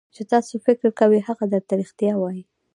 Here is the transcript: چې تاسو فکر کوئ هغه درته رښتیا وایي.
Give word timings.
چې 0.15 0.21
تاسو 0.31 0.53
فکر 0.65 0.87
کوئ 0.99 1.19
هغه 1.27 1.45
درته 1.53 1.73
رښتیا 1.81 2.13
وایي. 2.17 2.43